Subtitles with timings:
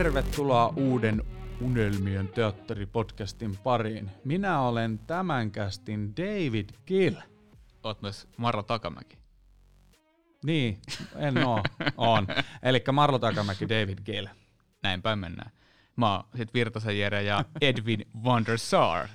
[0.00, 1.22] Tervetuloa uuden
[1.60, 4.10] Unelmien teatteripodcastin pariin.
[4.24, 7.14] Minä olen tämän kästin David Gill.
[7.84, 9.18] Oot myös Marlo Takamäki.
[10.44, 10.78] Niin,
[11.16, 11.62] en oo.
[11.96, 12.26] on.
[12.62, 14.26] Eli Marlo Takamäki, David Gill.
[14.82, 15.50] Näin päin mennään.
[15.96, 19.08] Mä oon sit Virtasen Jere ja Edwin van der Sar.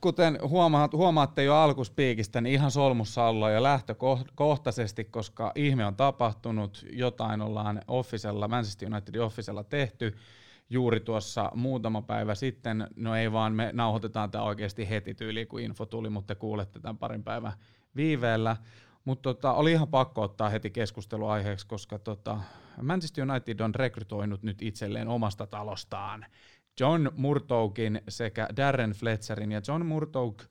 [0.00, 6.86] Kuten huomaat, huomaatte jo alkuspiikistä, niin ihan solmussa ollaan jo lähtökohtaisesti, koska ihme on tapahtunut,
[6.92, 10.16] jotain ollaan Officella, Manchester Unitedin Officella tehty
[10.70, 12.86] juuri tuossa muutama päivä sitten.
[12.96, 16.80] No ei vaan, me nauhoitetaan tämä oikeasti heti tyyliin, kun info tuli, mutta te kuulette
[16.80, 17.52] tämän parin päivän
[17.96, 18.56] viiveellä.
[19.04, 22.40] Mutta tota, oli ihan pakko ottaa heti keskusteluaiheeksi, koska tota,
[22.82, 26.26] Manchester United on rekrytoinut nyt itselleen omasta talostaan
[26.80, 29.52] John Murtoukin sekä Darren Fletcherin.
[29.52, 30.42] Ja John Murtouk,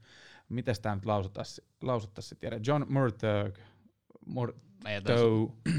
[0.50, 3.56] miten tämä nyt lausuttaisiin, lausuttaisi, tiedä, John Murtouk,
[4.26, 4.62] Murtouk.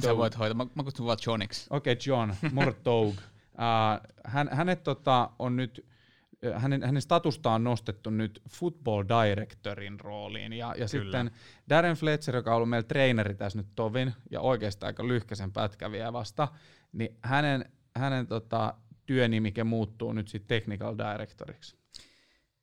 [0.03, 1.67] Sä voit hoitaa, mä, mä kutsun vaan Johniksi.
[1.71, 3.15] Okei, okay, John Murtouk.
[3.15, 3.23] uh,
[4.33, 5.89] hän, hänet tota, on nyt
[6.55, 10.53] hänen, hänen statustaan on nostettu nyt football directorin rooliin.
[10.53, 11.31] Ja, ja sitten
[11.69, 16.13] Darren Fletcher, joka on ollut meillä treeneri tässä nyt tovin ja oikeastaan aika lyhkäisen pätkäviä
[16.13, 16.49] vasta,
[16.93, 18.75] niin hänen, hänen tota,
[19.09, 21.77] työnimike muuttuu nyt sitten technical directoriksi.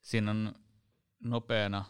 [0.01, 0.53] Siinä on
[1.23, 1.85] nopeana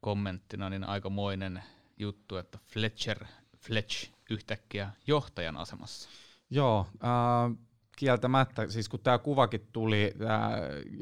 [0.00, 1.62] kommenttina niin aikamoinen
[1.96, 3.24] juttu, että Fletcher,
[3.56, 6.08] Fletch yhtäkkiä johtajan asemassa.
[6.50, 7.58] Joo, äh,
[7.98, 10.52] kieltämättä, siis kun tämä kuvakin tuli, tämä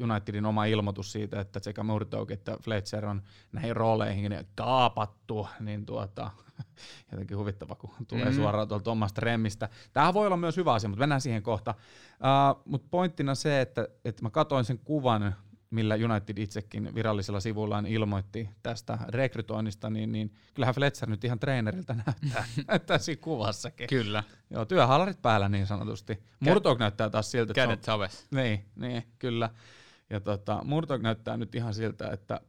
[0.03, 6.31] Unitedin oma ilmoitus siitä, että sekä Murdoch että Fletcher on näihin rooleihin kaapattu, niin tuota,
[7.11, 8.41] jotenkin huvittava, kun tulee mm-hmm.
[8.41, 9.69] suoraan tuolta omasta remmistä.
[9.93, 11.73] Tämähän voi olla myös hyvä asia, mutta mennään siihen kohta.
[12.11, 15.35] Uh, mutta pointtina se, että, että mä katsoin sen kuvan
[15.69, 21.93] millä United itsekin virallisella sivullaan ilmoitti tästä rekrytoinnista, niin, niin kyllähän Fletcher nyt ihan treeneriltä
[21.93, 23.87] näyttää, näyttää siinä kuvassakin.
[23.87, 24.23] Kyllä.
[24.49, 26.23] Joo, työhallarit päällä niin sanotusti.
[26.39, 28.27] Murtok näyttää taas siltä, että Kädet saves.
[28.31, 29.49] Niin, niin, kyllä.
[30.09, 32.41] Ja tota, Murtok näyttää nyt ihan siltä, että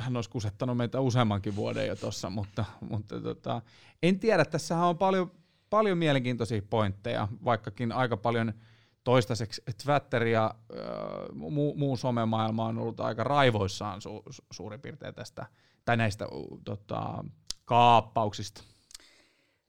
[0.00, 3.62] hän olisi kusettanut meitä useammankin vuoden jo tuossa, mutta, mutta tota,
[4.02, 5.30] en tiedä, tässä on paljon,
[5.70, 8.52] paljon mielenkiintoisia pointteja, vaikkakin aika paljon–
[9.04, 15.14] toistaiseksi Twitter ja äh, muu, muu somemaailma on ollut aika raivoissaan su, su, suurin piirtein
[15.14, 15.46] tästä,
[15.84, 17.24] tai näistä uh, tota,
[17.64, 18.62] kaappauksista.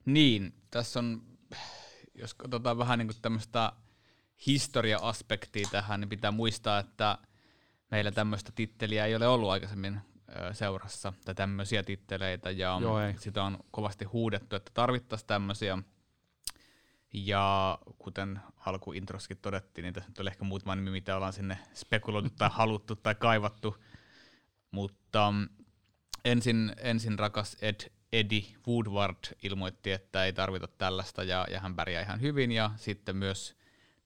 [0.04, 1.22] Niin, tässä on,
[2.14, 3.72] jos katsotaan vähän niin tämmöistä
[4.46, 7.18] historia-aspektia tähän, niin pitää muistaa, että
[7.90, 10.00] meillä tämmöistä titteliä ei ole ollut aikaisemmin
[10.52, 15.78] seurassa, tai tämmöisiä titteleitä, ja Joo, sitä on kovasti huudettu, että tarvittaisiin tämmöisiä,
[17.14, 22.30] ja kuten alkuintroskin todettiin, niin tässä nyt oli ehkä muutama nimi, mitä ollaan sinne spekuloitu
[22.38, 23.76] tai haluttu tai kaivattu.
[24.70, 25.48] Mutta um,
[26.24, 32.02] ensin, ensin rakas Ed, Eddie Woodward ilmoitti, että ei tarvita tällaista ja, ja hän pärjää
[32.02, 32.52] ihan hyvin.
[32.52, 33.56] Ja sitten myös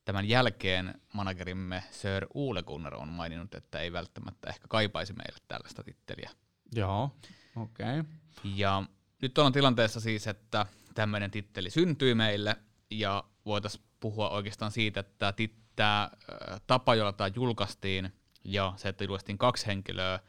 [0.05, 5.83] tämän jälkeen managerimme Sir Ule Gunnar on maininnut, että ei välttämättä ehkä kaipaisi meille tällaista
[5.83, 6.31] titteliä.
[6.75, 7.17] Joo,
[7.57, 8.01] okei.
[8.01, 8.13] Okay.
[8.45, 8.83] Ja
[9.23, 12.57] nyt ollaan tilanteessa siis, että tämmöinen titteli syntyi meille
[12.91, 15.35] ja voitaisiin puhua oikeastaan siitä, että
[15.77, 16.11] tämä
[16.67, 18.13] tapa, jolla tämä julkaistiin
[18.45, 20.21] ja se, että julkaistiin kaksi henkilöä,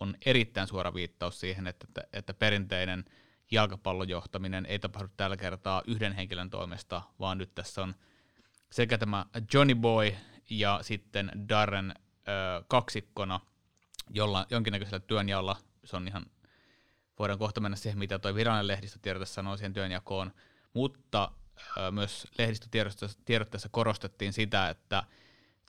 [0.00, 3.04] on erittäin suora viittaus siihen, että, että, että perinteinen
[3.50, 7.94] jalkapallojohtaminen ei tapahdu tällä kertaa yhden henkilön toimesta, vaan nyt tässä on
[8.70, 10.12] sekä tämä Johnny Boy
[10.50, 13.40] ja sitten Darren ö, kaksikkona,
[14.10, 16.26] jolla jonkinnäköisellä työnjaolla, se on ihan,
[17.18, 20.32] voidaan kohta mennä siihen, mitä tuo virallinen lehdistötiedote sanoo siihen työnjakoon,
[20.72, 21.30] mutta
[21.90, 25.02] myös lehdistötiedotteessa korostettiin sitä, että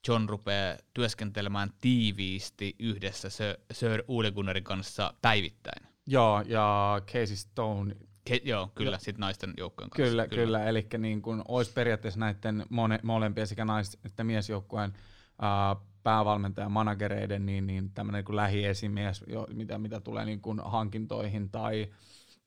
[0.07, 3.29] John rupeaa työskentelemään tiiviisti yhdessä
[3.71, 5.87] Sir Ole Gunnarin kanssa päivittäin.
[6.07, 7.95] Joo, ja Casey Stone.
[8.25, 10.09] Ke, joo, kyllä, sitten naisten joukkojen kanssa.
[10.09, 14.89] Kyllä, kyllä, kyllä eli niin kun olisi periaatteessa näiden mone, molempien sekä nais- että miesjoukkueen
[14.91, 21.49] uh, päävalmentajan managereiden niin, niin tämmöinen niin lähiesimies, jo, mitä, mitä tulee niin kuin hankintoihin
[21.49, 21.87] tai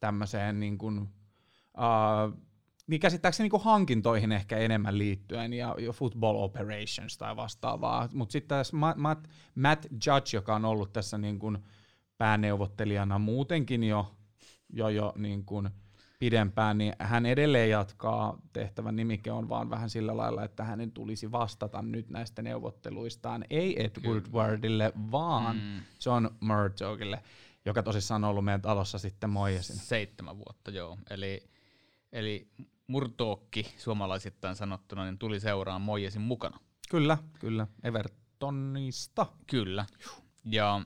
[0.01, 2.39] tämmöiseen niin kuin, uh,
[2.91, 8.09] niin käsittääkseni niin hankintoihin ehkä enemmän liittyen ja, ja football operations tai vastaavaa.
[8.13, 11.59] Mutta sitten tässä Matt, Matt, Matt Judge, joka on ollut tässä niin kuin
[12.19, 14.15] pääneuvottelijana muutenkin jo,
[14.73, 15.71] jo, jo niin kuin
[16.19, 18.39] pidempään, niin hän edelleen jatkaa.
[18.53, 23.85] Tehtävän nimike on vaan vähän sillä lailla, että hänen tulisi vastata nyt näistä neuvotteluistaan, ei
[23.85, 25.81] Ed Woodwardille, vaan mm.
[26.07, 27.23] John Murdochille,
[27.65, 29.77] joka tosissaan on ollut meidän talossa sitten moijasin.
[29.77, 30.99] Seitsemän vuotta, joo.
[31.11, 31.45] Eli,
[32.13, 32.49] eli
[32.91, 36.61] murtookki suomalaisittain sanottuna, niin tuli seuraan Moijesin mukana.
[36.91, 37.67] Kyllä, kyllä.
[37.85, 39.27] Evertonista.
[39.47, 39.87] Kyllä.
[40.45, 40.81] Ja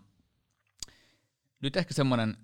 [1.61, 2.37] nyt ehkä semmoinen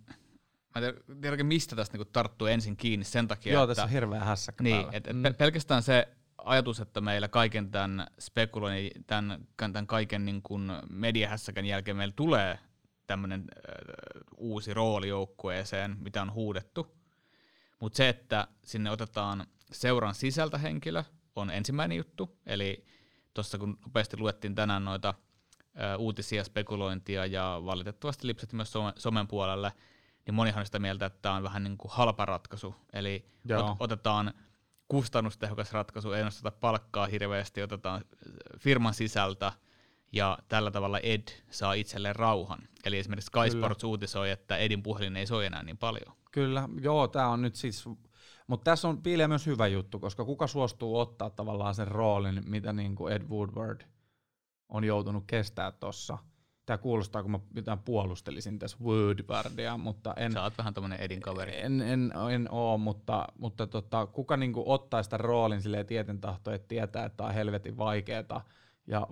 [0.75, 3.71] mä en tiedä, mistä tästä niinku tarttuu ensin kiinni sen takia, Joo, että...
[3.71, 4.91] tässä on hirveä hässäkkä Niin, päällä.
[4.93, 5.23] et, et Mm.
[5.23, 6.09] pe- pelkästään se
[6.39, 12.59] ajatus, että meillä kaiken tämän spekuloinnin, tämän, tämän kaiken niin kuin mediahässäkän jälkeen meillä tulee
[13.06, 17.00] tämmöinen äh, uusi rooli joukkueeseen, mitä on huudettu.
[17.81, 21.05] Mutta se, että sinne otetaan seuran sisältä henkilö,
[21.37, 22.38] on ensimmäinen juttu.
[22.47, 22.85] Eli
[23.35, 25.15] tuossa kun nopeasti luettiin tänään noita
[25.81, 29.73] ö, uutisia, spekulointia ja valitettavasti lipsatti myös some, somen puolelle,
[30.27, 32.75] niin monihan on sitä mieltä, että tämä on vähän niin kuin halpa ratkaisu.
[32.93, 33.71] Eli Joo.
[33.71, 34.35] ot, otetaan
[34.88, 38.05] kustannustehokas ratkaisu, ei nosteta palkkaa hirveästi, otetaan
[38.59, 39.53] firman sisältä
[40.12, 42.59] ja tällä tavalla Ed saa itselleen rauhan.
[42.85, 43.67] Eli esimerkiksi Sky Kyllä.
[43.67, 46.17] Sports uutisoi, että Edin puhelin ei soi enää niin paljon.
[46.33, 47.85] Kyllä, joo, tämä on nyt siis,
[48.47, 52.73] mutta tässä on piilee myös hyvä juttu, koska kuka suostuu ottaa tavallaan sen roolin, mitä
[52.73, 53.81] niin kuin Ed Woodward
[54.69, 56.19] on joutunut kestää tuossa.
[56.67, 61.21] Tämä kuulostaa, kun mä jotain puolustelisin tässä Woodwardia, mutta en, Sä oot vähän tämmöinen Edin
[61.21, 61.61] kaveri.
[61.61, 66.21] en, en, en oo, mutta, mutta tota, kuka niin kuin ottaa sitä roolin silleen tieten
[66.21, 68.41] tahto, että tietää, että tämä on helvetin vaikeeta
[68.87, 69.06] ja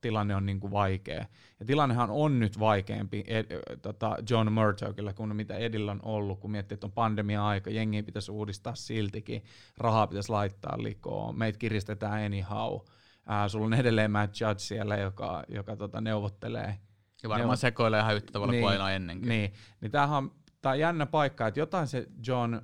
[0.00, 1.26] tilanne on niin kuin vaikea.
[1.60, 3.46] Ja tilannehan on nyt vaikeampi Ed,
[3.82, 8.30] tota John Murdochilla kuin mitä Edillä on ollut, kun miettii, että on pandemia-aika, jengi pitäisi
[8.30, 9.44] uudistaa siltikin,
[9.78, 12.80] rahaa pitäisi laittaa likoon, meitä kiristetään anyhow.
[13.26, 16.78] Ää, sulla on edelleen Matt Judge siellä, joka, joka tota, neuvottelee.
[17.22, 19.28] Ja varmaan Neuvot- sekoilee ihan yhtä tavalla Niin, kuin aina ennenkin.
[19.28, 20.32] Niin, niin tämähän on,
[20.62, 22.60] tää on jännä paikka, että jotain se John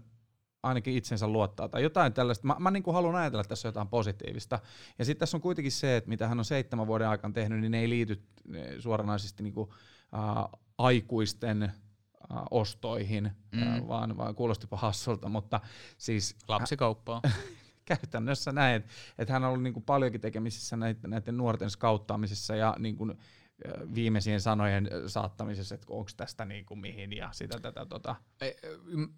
[0.62, 2.46] ainakin itsensä luottaa, tai jotain tällaista.
[2.46, 4.58] Mä, mä niin kuin haluan ajatella että tässä jotain positiivista.
[4.98, 7.72] Ja sitten tässä on kuitenkin se, että mitä hän on seitsemän vuoden aikana tehnyt, niin
[7.72, 8.22] ne ei liity
[8.78, 9.70] suoranaisesti niin kuin,
[10.14, 11.70] äh, aikuisten äh,
[12.50, 13.62] ostoihin, Mm.
[13.62, 15.60] äh, vaan, vaan kuulostipa hassulta, mutta
[15.98, 17.22] siis Lapsikauppaa.
[17.84, 22.56] käytännössä näin, että, että hän on ollut niin kuin paljonkin tekemisissä näiden, näiden nuorten skauttaamisessa
[22.56, 23.18] ja niin kuin,
[23.94, 28.16] viimeisien sanojen saattamisessa, että onko tästä niin kuin mihin ja sitä tätä tota.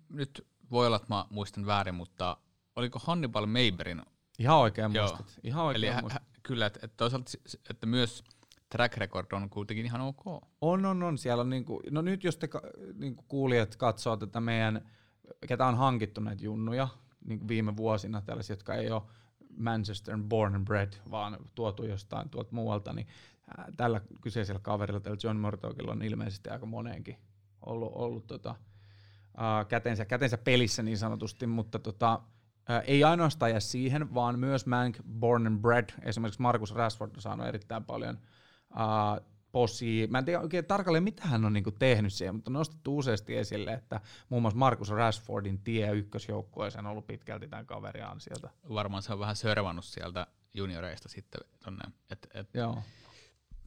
[0.08, 2.36] Nyt voi olla, että mä muistan väärin, mutta
[2.76, 4.02] oliko Hannibal Maberin?
[4.38, 5.06] Ihan oikein Joo.
[5.06, 5.38] muistat.
[5.42, 6.22] Ihan oikein Eli hä- muistat.
[6.22, 7.30] hä- kyllä, että, että toisaalta
[7.70, 8.24] että myös
[8.68, 10.26] track record on kuitenkin ihan ok.
[10.60, 11.18] On, on, on.
[11.18, 12.62] Siellä on niinku, no nyt jos te ka,
[12.94, 14.90] niinku kuulijat katsoo tätä meidän,
[15.48, 16.88] ketä on hankittu näitä junnuja
[17.24, 19.02] niinku viime vuosina, tällaisia, jotka ei ole
[19.56, 23.06] Manchester born and bred, vaan tuotu jostain tuolta muualta, niin
[23.76, 27.16] tällä kyseisellä kaverilla, tällä John Murdochilla on ilmeisesti aika moneenkin
[27.66, 28.54] ollut, ollut tota,
[29.36, 32.20] ää, kätensä, kätensä pelissä niin sanotusti, mutta tota,
[32.69, 37.22] ää, ei ainoastaan jää siihen, vaan myös Mank born and bred, esimerkiksi Markus Rashford on
[37.22, 38.19] saanut erittäin paljon
[38.70, 40.08] uh, posia.
[40.08, 43.36] Mä en tiedä oikein tarkalleen, mitä hän on niinku tehnyt siihen, mutta on nostettu useasti
[43.36, 48.50] esille, että muun muassa Markus Rashfordin tie ykkösjoukkueeseen on ollut pitkälti tämän kaverin ansiota.
[48.69, 51.84] Varmaan se on vähän sörvannut sieltä junioreista sitten tonne.
[52.10, 52.82] Et, et Joo.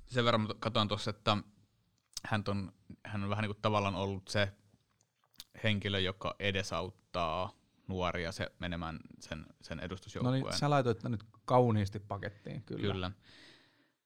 [0.08, 1.38] sen verran katsoin tuossa, että
[2.25, 2.72] hän on,
[3.06, 4.52] hän on vähän niin kuin tavallaan ollut se
[5.63, 7.51] henkilö, joka edesauttaa
[7.88, 10.44] nuoria se menemään sen, sen No edustusjoukkueen.
[10.44, 12.94] niin, sä laitoit nyt kauniisti pakettiin, kyllä.
[12.94, 13.12] Kyllä.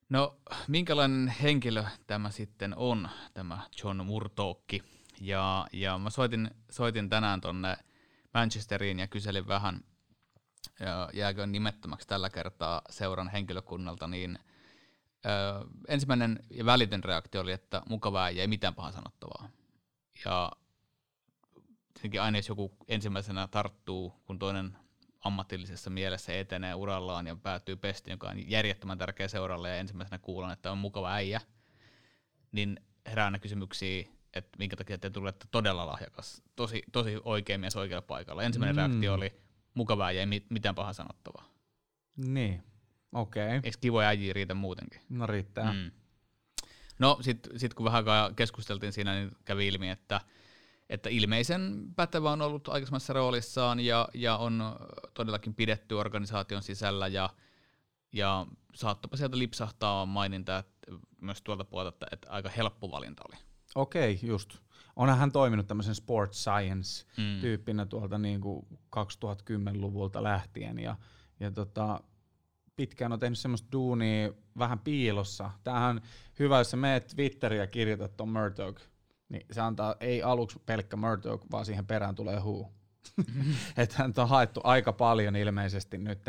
[0.10, 0.38] No,
[0.68, 4.84] minkälainen henkilö tämä sitten on, tämä John Murtokki?
[5.22, 7.78] Ja, ja mä soitin, soitin tänään tonne
[8.34, 9.84] Manchesteriin ja kyselin vähän,
[10.80, 14.40] ja jääkö nimettömäksi tällä kertaa seuran henkilökunnalta, niin
[15.26, 15.30] ö,
[15.88, 19.50] ensimmäinen ja välitön reaktio oli, että mukavaa ei mitään pahaa sanottavaa.
[20.26, 20.52] Ja
[22.02, 24.78] tietenkin aina jos joku ensimmäisenä tarttuu, kun toinen
[25.20, 30.52] ammatillisessa mielessä etenee urallaan ja päätyy pestiin, joka on järjettömän tärkeä seuralle ja ensimmäisenä kuulen,
[30.52, 31.42] että on mukava äijä,
[32.52, 37.76] niin herää aina kysymyksiä, että minkä takia te tulette todella lahjakas, tosi, tosi oikein mies
[37.76, 38.44] oikealla paikalla.
[38.44, 38.92] Ensimmäinen Mm.
[38.92, 39.34] reaktio oli
[39.74, 41.50] mukava äijä, ei mit- mitään pahaa sanottavaa.
[42.18, 42.64] Niin,
[43.12, 43.46] okei.
[43.48, 43.60] Okay.
[43.64, 45.02] Eikö kivoja äijiä riitä muutenkin?
[45.10, 45.74] No riittää.
[45.74, 45.92] Mm.
[47.00, 48.06] No sitten sit kun vähän
[48.36, 50.22] keskusteltiin siinä, niin kävi ilmi, että,
[50.92, 54.76] että ilmeisen pätevä on ollut aikaisemmassa roolissaan ja, ja on
[55.14, 57.30] todellakin pidetty organisaation sisällä ja,
[58.14, 58.46] ja
[58.76, 63.38] saattopa sieltä lipsahtaa maininta että myös tuolta puolelta, että, että aika helppo valinta oli.
[63.76, 64.58] Okei, okay, just.
[64.96, 67.90] Onhan hän toiminut tämmöisen sports science Mm.
[67.90, 70.96] tuolta niin kuin 2010-luvulta lähtien ja,
[71.40, 72.04] ja tota,
[72.76, 75.52] pitkään on tehnyt semmoista duunia vähän piilossa.
[75.64, 76.02] Tämähän on
[76.40, 78.82] hyvä, jos sä meet Twitteriä ja kirjoitat ton Murdoch,
[79.32, 82.72] niin se antaa ei aluksi pelkkä Murdoch, vaan siihen perään tulee huu.
[83.78, 86.20] että hän on haettu aika paljon ilmeisesti nyt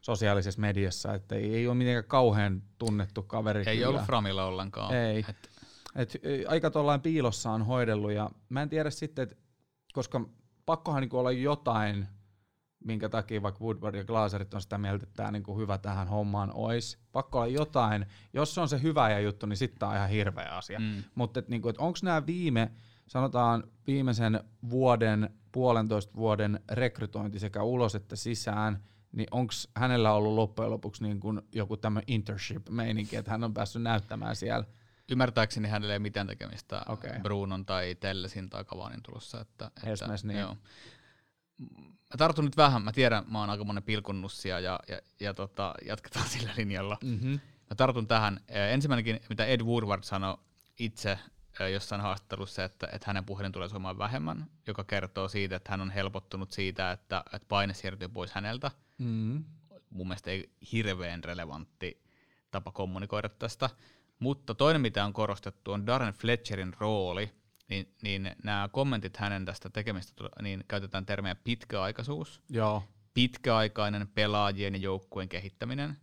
[0.00, 3.62] sosiaalisessa mediassa, että ei, ei ole mitenkään kauhean tunnettu kaveri.
[3.66, 3.88] Ei kyllä.
[3.88, 4.94] ollut Framilla ollenkaan.
[4.94, 5.24] Ei.
[5.28, 5.50] Et,
[5.96, 9.36] Et, ö, aika tuollain piilossa on hoidellut ja mä en tiedä sitten, että
[9.92, 10.28] koska
[10.66, 12.08] pakkohan niinku olla jotain,
[12.84, 16.50] minkä takia vaikka Woodward ja Glaserit on sitä mieltä, että tämä niinku hyvä tähän hommaan
[16.54, 16.98] ois.
[17.12, 18.06] Pakko olla jotain.
[18.32, 20.78] Jos se on se hyvä ja juttu, niin sitten tämä on ihan hirveä asia.
[20.78, 21.02] mm.
[21.14, 22.70] Mutta niinku, onko nämä viime
[23.08, 30.70] sanotaan viimeisen vuoden, puolentoista vuoden rekrytointi sekä ulos että sisään, niin onko hänellä ollut loppujen
[30.70, 34.64] lopuksi niin kuin joku tämmöinen internship-meininki, että hän on päässyt näyttämään siellä?
[35.10, 37.20] Ymmärtääkseni hänellä ei mitään tekemistä okay.
[37.22, 39.40] Brunon tai Tellesin tai Kavanin tulossa.
[39.40, 40.38] Että, että, niin.
[40.38, 40.56] Joo.
[41.58, 45.74] Mä tartun nyt vähän, mä tiedän, mä oon aika monen pilkunnussia ja, ja, ja tota,
[45.84, 46.98] jatketaan sillä linjalla.
[47.04, 47.40] Mm-hmm.
[47.70, 48.40] Mä tartun tähän.
[48.48, 50.38] Ensimmäinenkin, mitä Ed Woodward sanoi
[50.78, 51.18] itse
[51.72, 55.90] jossain haastattelussa, että, että hänen puhelin tulee soimaan vähemmän, joka kertoo siitä, että hän on
[55.90, 58.70] helpottunut siitä, että, että paine siirtyy pois häneltä.
[58.98, 59.44] Mm.
[59.90, 62.02] Mun mielestä ei hirveän relevantti
[62.50, 63.70] tapa kommunikoida tästä.
[64.18, 67.30] Mutta toinen, mitä on korostettu, on Darren Fletcherin rooli.
[67.68, 72.82] Niin, niin nämä kommentit hänen tästä tekemistä, niin käytetään termejä pitkäaikaisuus, Joo.
[73.14, 75.96] pitkäaikainen pelaajien ja joukkueen kehittäminen.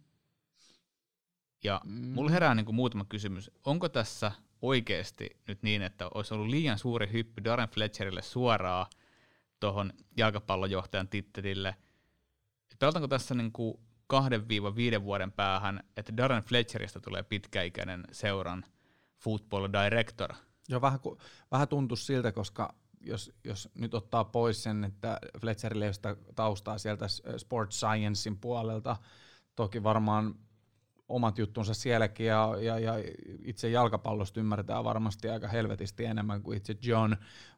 [1.63, 1.91] Ja mm.
[1.91, 3.51] mulla herää niin kuin muutama kysymys.
[3.63, 4.31] Onko tässä
[4.62, 8.86] oikeasti nyt niin, että olisi ollut liian suuri hyppy Darren Fletcherille suoraan
[9.60, 11.75] tuohon jalkapallojohtajan tittelille.
[12.79, 18.65] Pelataanko tässä niin kuin kahden viiva viiden vuoden päähän, että Darren Fletcheristä tulee pitkäikäinen seuran
[19.17, 20.34] football director?
[20.69, 21.00] Joo, vähän,
[21.51, 26.15] vähän tuntuu siltä, koska jos, jos nyt ottaa pois sen, että Fletcherille ei ole sitä
[26.36, 27.05] taustaa sieltä
[27.38, 28.98] sports sciencein puolelta,
[29.55, 30.36] toki varmaan
[31.10, 32.93] omat juttunsa sielläkin ja, ja, ja
[33.45, 37.12] itse jalkapallosta ymmärretään varmasti aika helvetisti enemmän kuin itse John,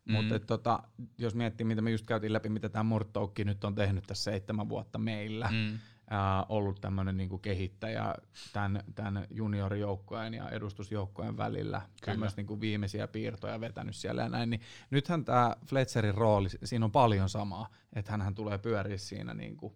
[0.05, 0.13] mm.
[0.13, 0.83] mutta tota,
[1.17, 4.69] jos miettii, mitä me just käytiin läpi, mitä tämä Murtoukki nyt on tehnyt tässä seitsemän
[4.69, 5.79] vuotta meillä, mm.
[6.09, 8.15] Ää, ollut tämmöinen niinku kehittäjä
[8.53, 14.61] tämän, tämän juniorijoukkojen ja edustusjoukkojen välillä, tämmöistä niinku viimeisiä piirtoja vetänyt siellä ja näin, niin
[14.89, 19.73] nythän tämä Fletcherin rooli, siinä on paljon samaa, että hän tulee pyöriä siinä niinku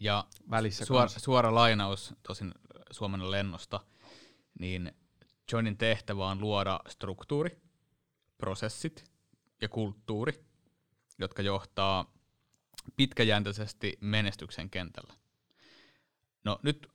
[0.00, 2.54] ja välissä suora, suora lainaus tosin
[2.90, 3.80] Suomen lennosta,
[4.60, 4.92] niin
[5.52, 7.62] Johnin tehtävä on luoda struktuuri,
[8.38, 9.04] prosessit
[9.60, 10.44] ja kulttuuri,
[11.18, 12.17] jotka johtaa
[12.96, 15.14] pitkäjänteisesti menestyksen kentällä.
[16.44, 16.88] No nyt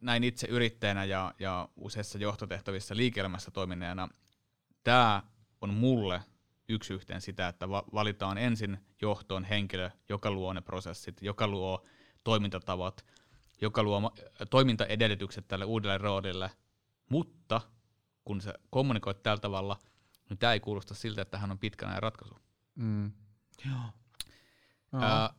[0.00, 4.08] näin itse yrittäjänä ja, ja useissa johtotehtävissä liike-elämässä toimineena,
[4.84, 5.22] tämä
[5.60, 6.22] on mulle
[6.68, 11.86] yksi yhteen sitä, että valitaan ensin johtoon henkilö, joka luo ne prosessit, joka luo
[12.24, 13.06] toimintatavat,
[13.60, 14.12] joka luo
[14.50, 16.50] toimintaedellytykset tälle uudelle roolille,
[17.08, 17.60] mutta
[18.24, 19.78] kun sä kommunikoit tällä tavalla,
[20.28, 22.34] niin tämä ei kuulosta siltä, että hän on pitkän ajan ratkaisu.
[22.74, 23.12] Mm.
[23.66, 23.99] Joo.
[24.92, 25.34] Ää,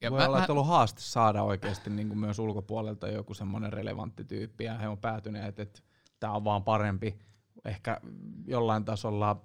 [0.00, 3.72] ja Voi mä, olla, että ollut haaste saada oikeasti niin kuin myös ulkopuolelta joku semmoinen
[3.72, 5.82] relevantti tyyppi, ja he on päätyneet, että
[6.20, 7.18] tämä on vaan parempi.
[7.64, 8.00] Ehkä
[8.46, 9.42] jollain tasolla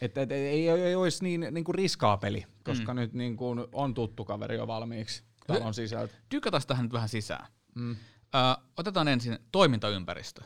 [0.00, 3.00] että et, ei, ei, ei olisi niin, niin kuin riskaa peli, koska mm.
[3.00, 6.14] nyt niin kuin on tuttu kaveri jo valmiiksi talon sisältä.
[6.28, 7.46] Tykätään tähän nyt vähän sisään.
[7.74, 7.96] Mm.
[8.34, 10.42] Ö, otetaan ensin toimintaympäristö.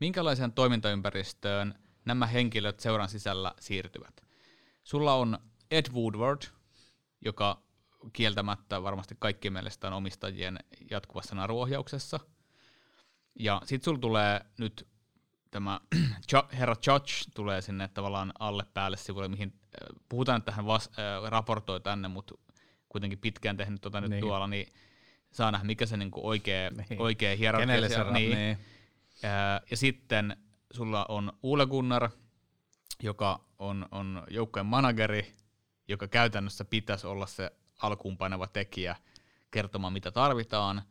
[0.00, 4.20] Minkälaiseen toimintaympäristöön nämä henkilöt seuran sisällä siirtyvät?
[4.84, 5.38] Sulla on
[5.70, 6.42] Ed Woodward,
[7.20, 7.62] joka
[8.12, 10.58] kieltämättä varmasti kaikkien mielestä on omistajien
[10.90, 12.20] jatkuvassa naruohjauksessa.
[13.38, 14.88] Ja sitten sulla tulee nyt
[15.50, 15.80] tämä
[16.58, 21.30] herra Judge tulee sinne tavallaan alle päälle sivulle, mihin äh, puhutaan, että hän vas, äh,
[21.30, 22.34] raportoi tänne, mutta
[22.88, 24.20] kuitenkin pitkään tehnyt tota nyt niin.
[24.20, 24.72] tuolla, niin
[25.32, 27.00] saa nähdä, mikä se niinku oikea, niin.
[27.00, 28.12] oikea hierarkia siellä.
[28.12, 28.38] Niin.
[28.38, 28.58] niin.
[29.24, 30.36] Äh, ja sitten
[30.72, 32.10] sulla on Ule Gunnar,
[33.02, 35.34] joka on, on joukkojen manageri,
[35.88, 37.50] joka käytännössä pitäisi olla se
[37.82, 38.96] alkuunpainava tekijä
[39.50, 40.82] kertomaan, mitä tarvitaan.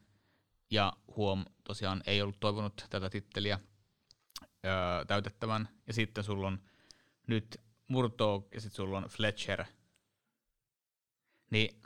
[0.71, 3.59] Ja huom, tosiaan ei ollut toivonut tätä titteliä,
[4.65, 5.69] öö, täytettävän.
[5.87, 6.59] Ja sitten sulla on
[7.27, 9.65] nyt Murto ja sitten sulla on Fletcher.
[11.51, 11.81] Niin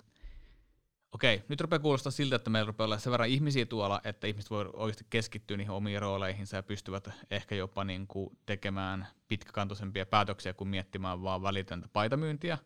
[1.11, 4.51] okei, nyt rupeaa kuulostaa siltä, että meillä rupeaa olla sen verran ihmisiä tuolla, että ihmiset
[4.51, 10.53] voi oikeasti keskittyä niihin omiin rooleihinsa ja pystyvät ehkä jopa niin kuin tekemään pitkäkantoisempia päätöksiä
[10.53, 12.57] kuin miettimään vaan välitöntä paitamyyntiä.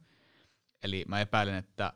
[0.83, 1.93] Eli mä epäilen, että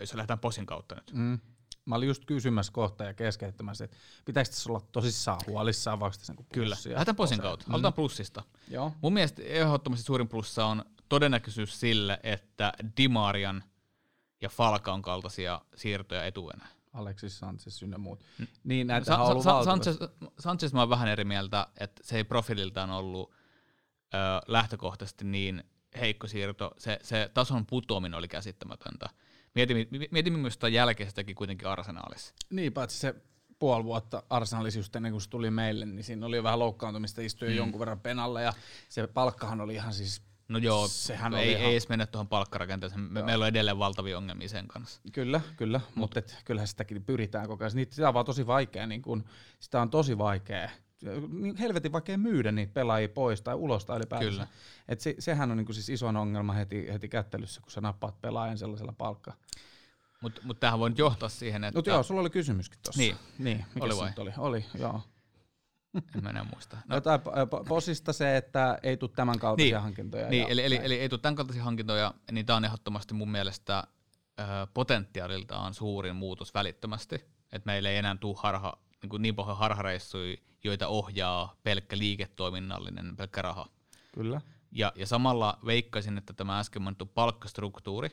[0.00, 1.38] jos lähdetään posin kautta nyt, mm.
[1.84, 6.36] Mä olin just kysymässä kohta ja keskeyttämässä, että pitäisikö tässä olla tosissaan huolissaan vaikka sen
[6.52, 7.66] Kyllä, lähdetään posin kautta.
[7.66, 7.70] Mm.
[7.70, 8.42] Aloitetaan plussista.
[8.68, 8.92] Joo.
[9.02, 13.64] Mun mielestä ehdottomasti suurin plussa on todennäköisyys sille, että Dimarian
[14.40, 16.66] ja Falcaon kaltaisia siirtoja etuenä.
[16.92, 18.24] Alexis Sanchez ynnä muut.
[18.38, 18.46] Mm.
[18.64, 19.96] Niin näitä Sa- on Sa- Sanchez,
[20.38, 23.32] Sanchez mä oon vähän eri mieltä, että se ei profiililtaan ollut
[24.14, 24.16] ö,
[24.48, 25.64] lähtökohtaisesti niin
[26.00, 26.74] heikko siirto.
[26.78, 29.08] Se, se tason putoaminen oli käsittämätöntä.
[29.54, 32.34] Mietimme, mietimme myös sitä jälkeisestäkin kuitenkin Arsenaalissa.
[32.50, 33.14] Niin, paitsi se
[33.58, 37.20] puoli vuotta Arsenalissa just ennen kuin se tuli meille, niin siinä oli jo vähän loukkaantumista,
[37.20, 37.54] istui mm.
[37.54, 38.52] jonkun verran penalle ja
[38.88, 41.62] se palkkahan oli ihan siis No joo, Sehän ei, ihan...
[41.62, 43.00] ei edes mennä tuohon palkkarakenteeseen.
[43.00, 45.00] Me, meillä on edelleen valtavia ongelmia sen kanssa.
[45.12, 45.96] Kyllä, kyllä, Mut.
[45.96, 47.72] mutta kyllähän sitäkin pyritään koko ajan.
[47.74, 49.24] Niitä, sitä on vaan tosi vaikea, niin kun,
[49.60, 50.70] sitä on tosi vaikea niin
[51.58, 54.32] helvetin vaikea myydä niitä pelaajia pois tai ulos tai ylipäätään.
[54.32, 54.46] Kyllä.
[54.88, 58.58] Et se, sehän on niinku siis isoin ongelma heti, heti kättelyssä, kun sä nappaat pelaajan
[58.58, 59.34] sellaisella palkkaa.
[60.22, 61.78] Mutta mut tähän voi nyt johtaa siihen, että...
[61.78, 63.00] Mutta joo, sulla oli kysymyskin tuossa.
[63.02, 63.16] Niin.
[63.38, 64.12] niin mikä Oli vai?
[64.18, 64.32] oli?
[64.38, 65.00] Oli, joo.
[66.16, 66.78] En mä enää muista.
[66.88, 66.96] No.
[66.96, 70.28] Jotain po- po- posista se, että ei tule tämän kaltaisia Niin, hankintoja.
[70.28, 73.84] Niin, eli, eli, eli ei tule tämän kaltaisia hankintoja, niin tämä on ehdottomasti mun mielestä
[74.40, 74.44] ö,
[74.74, 77.14] potentiaaliltaan suurin muutos välittömästi.
[77.52, 83.16] Että meillä ei enää tule harha, niin, kuin niin paljon harhareissuja, joita ohjaa pelkkä liiketoiminnallinen,
[83.16, 83.66] pelkkä raha.
[84.14, 84.40] Kyllä.
[84.72, 88.10] Ja, ja samalla veikkaisin, että tämä äsken mainittu palkkastruktuuri,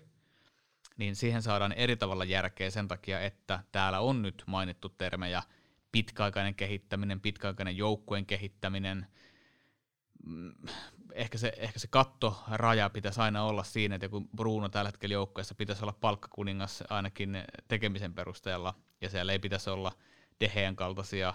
[0.98, 5.44] niin siihen saadaan eri tavalla järkeä sen takia, että täällä on nyt mainittu termejä
[5.92, 9.08] pitkäaikainen kehittäminen, pitkäaikainen joukkueen kehittäminen.
[10.26, 10.52] Mm,
[11.14, 15.56] Ehkä se, ehkä se kattoraja pitäisi aina olla siinä, että kun Bruno tällä hetkellä joukkueessa
[15.56, 19.92] pitäisi olla palkkakuningas ainakin tekemisen perusteella, ja siellä ei pitäisi olla
[20.40, 21.34] Deheen kaltaisia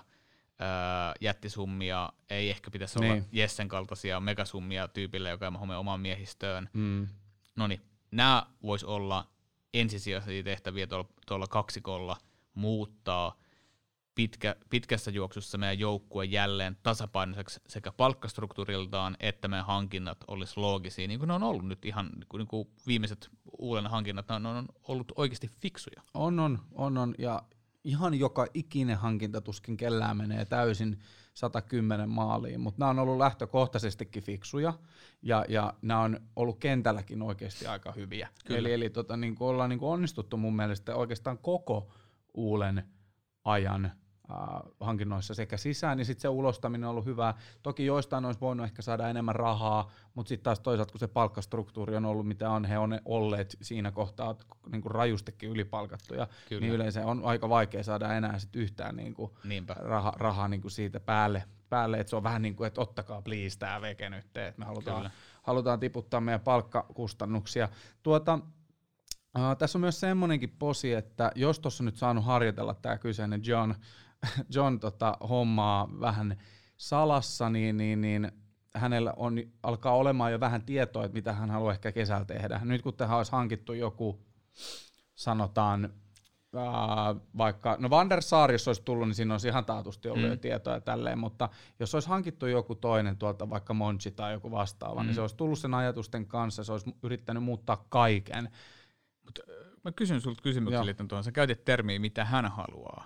[0.58, 3.24] ää, jättisummia, ei ehkä pitäisi olla Niin.
[3.32, 6.68] Jessen kaltaisia megasummia tyypille, joka on omaan miehistöön.
[6.72, 7.08] Mm.
[7.56, 7.80] No niin,
[8.10, 9.26] nämä vois olla
[9.74, 12.16] ensisijaisia tehtäviä tuolla, tuolla kaksikolla
[12.54, 13.36] muuttaa
[14.14, 21.18] pitkä, pitkässä juoksussa meidän joukkue jälleen tasapainoiseksi sekä palkkastruktuuriltaan että meidän hankinnat olisi loogisia, niin
[21.18, 25.12] kuin ne on ollut nyt ihan niin kuin, niin viimeiset uuden hankinnat, ne on ollut
[25.16, 26.02] oikeasti fiksuja.
[26.14, 27.14] On, on, on, on.
[27.18, 27.42] Ja
[27.84, 30.98] ihan joka ikinen hankinta tuskin kellään menee täysin
[31.34, 34.72] 110 maaliin, mutta nämä on ollut lähtökohtaisestikin fiksuja
[35.22, 38.28] ja, ja nämä on ollut kentälläkin oikeasti aika hyviä.
[38.46, 38.58] Kyllä.
[38.58, 41.92] Eli, eli tota, niin kuin ollaan niin kuin onnistuttu mun mielestä oikeastaan koko
[42.34, 42.84] Uulen
[43.44, 43.92] ajan
[44.80, 47.34] hankinnoissa sekä sisään, niin sitten se ulostaminen on ollut hyvää.
[47.62, 51.96] Toki joistain olisi voinut ehkä saada enemmän rahaa, mutta sitten taas toisaalta, kun se palkkastruktuuri
[51.96, 54.36] on ollut mitä on, he on olleet siinä kohtaa
[54.72, 56.60] niin kuin rajustikin ylipalkattuja, Kyllä.
[56.60, 59.32] niin yleensä on aika vaikea saada enää sit yhtään niin kuin
[59.76, 63.22] raha, rahaa niin kuin siitä päälle, päälle että se on vähän niin kuin, että ottakaa
[63.22, 65.10] please tämä veke nyt, että me halutaan, Kyllä.
[65.42, 67.68] halutaan tiputtaa meidän palkkakustannuksia.
[68.02, 68.38] Tuota,
[69.38, 73.74] Uh, tässä on myös semmoinenkin posi, että jos tuossa nyt saanut harjoitella tämä kyseinen John,
[74.54, 76.36] John tota, hommaa vähän
[76.76, 78.32] salassa, niin, niin, niin
[78.74, 82.60] hänellä on, alkaa olemaan jo vähän tietoa, että mitä hän haluaa ehkä kesällä tehdä.
[82.64, 84.24] Nyt kun tähän olisi hankittu joku,
[85.14, 85.92] sanotaan,
[86.56, 90.22] Uh, vaikka, no Van der Sar, jos olisi tullut, niin siinä olisi ihan taatusti ollut
[90.22, 90.26] Mm.
[90.26, 90.30] mm.
[90.30, 91.48] jo tietoa ja tälleen, mutta
[91.80, 95.00] jos olisi hankittu joku toinen tuolta, vaikka Monchi tai joku vastaava, mm.
[95.00, 95.06] Mm.
[95.06, 98.48] niin se olisi tullut sen ajatusten kanssa, se olisi yrittänyt muuttaa kaiken.
[99.84, 101.24] Mä kysyn sulta kysymyksen liittyen tuohon.
[101.24, 103.04] Sä käytit termiä, mitä hän haluaa,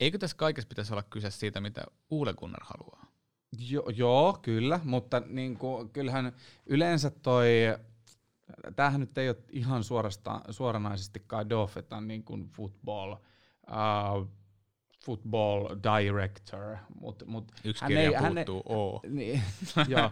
[0.00, 3.06] eikö tässä kaikessa pitäisi olla kyse siitä, mitä Uule Gunnar haluaa?
[3.70, 6.32] Jo, joo, kyllä, mutta niin kuin, kyllähän
[6.66, 7.48] yleensä toi,
[8.76, 14.28] tämähän nyt ei ole ihan suorasta, suoranaisestikaan Doffetan niin kuin football, uh,
[15.04, 18.44] football director, mutta mut, Yksi Hän ei- hän ei-
[19.08, 19.42] niin,
[19.88, 20.10] joo,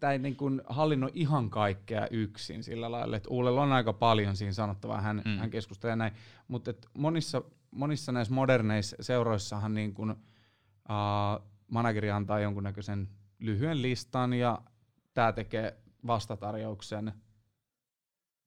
[0.00, 4.36] tämä ei niin kuin hallinnoi ihan kaikkea yksin sillä lailla, että Uulella on aika paljon
[4.36, 5.38] siinä sanottavaa, hän, mm.
[5.38, 6.12] hän keskustelee näin,
[6.48, 7.42] mutta monissa,
[7.76, 13.08] monissa näissä moderneissa seuroissahan niin kuin, uh, manageri antaa jonkunnäköisen
[13.38, 14.62] lyhyen listan ja
[15.14, 17.12] tämä tekee vastatarjouksen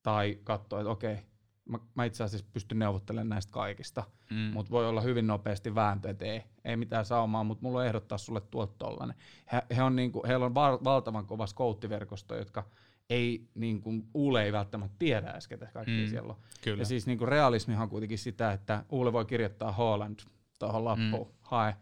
[0.04, 1.18] tai katsoo, että okei,
[1.66, 4.38] mä, mä itse asiassa pystyn neuvottelemaan näistä kaikista, Mm.
[4.54, 8.18] mutta voi olla hyvin nopeasti vääntö, että ei, ei mitään saumaa, mutta mulla on ehdottaa
[8.18, 8.42] sulle
[8.78, 9.16] tollanen.
[9.52, 12.64] He, he on niinku, heillä on val, valtavan kova skouttiverkosto, jotka
[13.10, 16.40] ei, niinku, Uule ei välttämättä tiedä edes, ketä kaikki Mm, siellä on.
[16.62, 16.82] Kyllä.
[16.82, 20.20] Ja siis niinku realismihan on kuitenkin sitä, että Uule voi kirjoittaa Holland
[20.60, 21.34] tuohon lappuun, mm.
[21.42, 21.76] hae.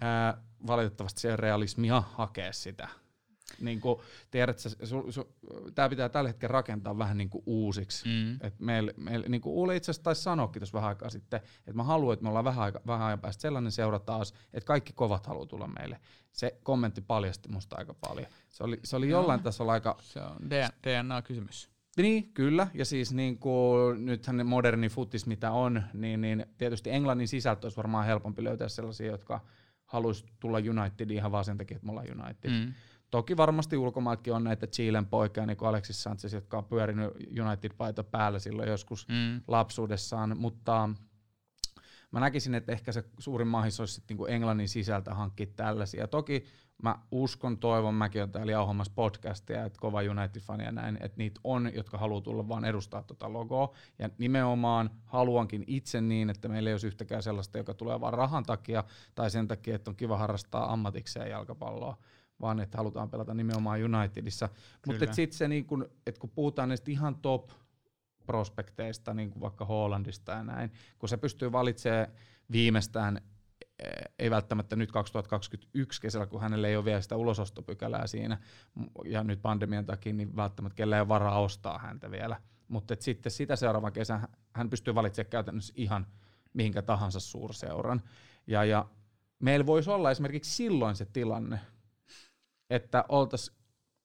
[0.00, 2.88] Ää, valitettavasti se realismia hakea sitä.
[3.60, 5.34] Niin kuin, tiedät, sä, su, su,
[5.74, 8.08] tämä pitää tällä hetkellä rakentaa vähän niin kuin uusiksi.
[8.08, 8.38] Mm.
[8.40, 11.72] Et meillä, meil, niin kuin Uule itse asiassa taisi sanoakin tuossa vähän aikaa sitten, että
[11.72, 14.92] mä haluan, että me ollaan vähän, aika, vähän ajan päästä sellainen seura taas, että kaikki
[14.92, 16.00] kovat haluaa tulla meille.
[16.32, 18.26] Se kommentti paljasti musta aika paljon.
[18.48, 20.50] Se oli, se oli jollain tasolla aika, Se on
[20.82, 21.68] DNA-kysymys.
[21.96, 22.66] niin, kyllä.
[22.74, 27.76] Ja siis niin kuin, nythän moderni futis mitä on, niin, niin tietysti Englannin sisältö olisi
[27.76, 29.40] varmaan helpompi löytää sellaisia, jotka
[29.84, 32.50] haluaisi tulla Unitediin ihan vaan sen takia, että me ollaan United.
[32.50, 32.74] Mm.
[33.10, 38.04] Toki varmasti ulkomaatkin on näitä Chilen poikia, niin kuin Alexis Sanchez, jotka on pyörinyt United-paita
[38.04, 39.40] päällä silloin joskus Mm.
[39.48, 40.88] lapsuudessaan, mutta
[42.12, 46.08] mä näkisin, että ehkä se suurin mahdollisuus olisi sitten niin Englannin sisältä hankkia tällaisia.
[46.08, 46.44] Toki
[46.82, 51.40] mä uskon, toivon, mäkin olen täällä jauhamassa podcastia, että kova United-fani ja näin, että niitä
[51.44, 53.74] on, jotka haluaa tulla vaan edustaa tuota logoa.
[53.98, 58.44] Ja nimenomaan haluankin itse niin, että meillä ei olisi yhtäkään sellaista, joka tulee vaan rahan
[58.44, 61.96] takia tai sen takia, että on kiva harrastaa ammatikseen jalkapalloa
[62.40, 64.48] vaan että halutaan pelata nimenomaan Unitedissa.
[64.86, 67.50] Mutta sitten se, niin kun, että kun puhutaan näistä ihan top
[68.26, 72.06] prospekteista, niin kuin vaikka Hollandista ja näin, kun se pystyy valitsemaan
[72.52, 73.20] viimeistään
[74.18, 78.38] ei välttämättä nyt 2021 kesällä, kun hänellä ei ole vielä sitä ulosostopykälää siinä,
[79.04, 82.40] ja nyt pandemian takia, niin välttämättä kellä ei ole varaa ostaa häntä vielä.
[82.68, 86.06] Mutta sitten sitä seuraavan kesän hän pystyy valitsemaan käytännössä ihan
[86.52, 88.02] mihinkä tahansa suurseuran.
[88.46, 88.86] Ja, ja
[89.38, 91.60] meillä voisi olla esimerkiksi silloin se tilanne,
[92.70, 93.58] että oltaisiin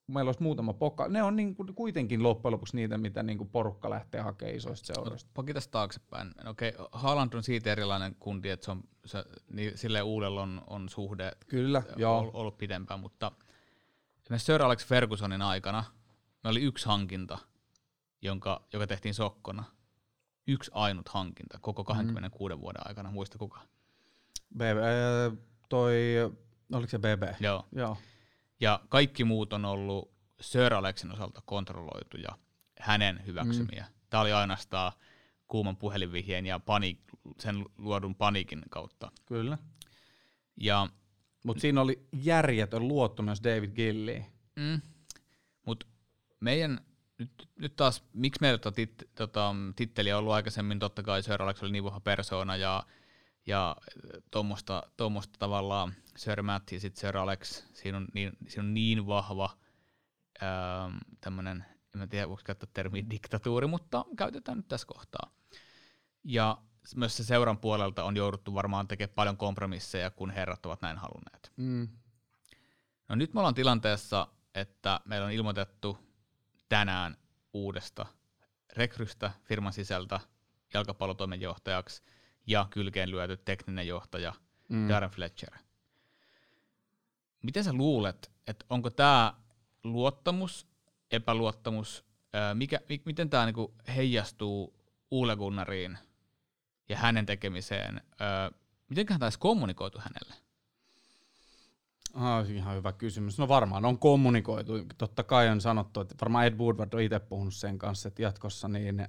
[0.07, 1.07] meillä olisi muutama pokka.
[1.07, 4.93] Ne on niin kuin kuitenkin loppujen lopuksi niitä, mitä niin kuin porukka lähtee hakemaan isoista
[4.93, 5.31] seuroista.
[5.33, 6.31] Pokitas taaksepäin.
[6.45, 10.89] Okei, Haaland on siitä erilainen kundi, että se on, se, niin, sille uudella on, on
[10.89, 12.31] suhde Kyllä, ollut, joo.
[12.33, 13.31] ollut pidempään, mutta
[14.21, 15.83] esimerkiksi Sir Alex Fergusonin aikana
[16.43, 17.37] me oli yksi hankinta,
[18.21, 19.63] jonka, joka tehtiin sokkona.
[20.47, 22.61] Yksi ainut hankinta koko 26 mm.
[22.61, 23.11] vuoden aikana.
[23.11, 23.59] Muista kuka?
[24.55, 24.77] BB,
[25.69, 25.93] toi,
[26.73, 27.23] oliko se BB?
[27.39, 27.65] Joo.
[27.71, 27.97] Joo.
[28.63, 32.37] Ja kaikki muut on ollut Sir Alexin osalta kontrolloituja,
[32.79, 33.85] hänen hyväksymiä.
[33.89, 33.93] Mm.
[34.09, 34.91] Tämä oli ainoastaan
[35.47, 36.99] kuuman puhelinvihjeen ja panik,
[37.39, 39.11] sen luodun paniikin kautta.
[39.25, 39.57] Kyllä.
[40.57, 40.87] Ja,
[41.45, 44.25] Mutta siinä oli järjetön luotto myös David Gilliin.
[44.55, 44.81] mm,
[45.65, 45.87] mut
[46.39, 46.81] meidän,
[47.17, 51.41] nyt, nyt taas, miksi meillä tota, tit, tota, titteli on ollut aikaisemmin, totta kai Sir
[51.41, 52.83] Alex oli niin vahva persoona ja,
[53.45, 53.75] ja
[54.31, 54.83] tuommoista
[55.39, 59.57] tavallaan Sir Matt ja sitten Sir Alex, siinä on niin, siinä on niin vahva
[60.43, 65.31] ähm, tämmöinen, en mä tiedä voiko käyttää termiä diktatuuri, mutta käytetään nyt tässä kohtaa.
[66.23, 66.57] Ja
[66.95, 71.51] myös se seuran puolelta on jouduttu varmaan tekemään paljon kompromisseja, kun herrat ovat näin halunneet.
[71.57, 71.87] Mm.
[73.09, 75.97] No nyt me ollaan tilanteessa, että meillä on ilmoitettu
[76.69, 77.17] tänään
[77.53, 78.05] uudesta
[78.75, 80.19] rekrystä firman sisältä
[80.73, 82.03] jalkapallotoimenjohtajaksi
[82.47, 84.33] ja kylkeen lyöty tekninen johtaja
[84.69, 84.89] mm.
[84.89, 85.53] Darren Fletcher.
[87.43, 89.33] Miten sä luulet, että onko tämä
[89.83, 90.67] luottamus,
[91.11, 95.97] epäluottamus, ää, mikä, mi, miten tämä niinku heijastuu Uule Gunnariin
[96.89, 98.01] ja hänen tekemiseen?
[98.89, 100.43] Miten hän taisi kommunikoitu hänelle?
[102.13, 103.37] Ah, ihan hyvä kysymys.
[103.37, 104.73] No varmaan on kommunikoitu.
[104.97, 108.67] Totta kai on sanottu, että varmaan Ed Woodward on itse puhunut sen kanssa, että jatkossa
[108.67, 109.07] niin, äh,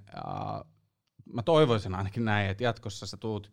[1.33, 3.53] mä toivoisin ainakin näin, että jatkossa sä tuut,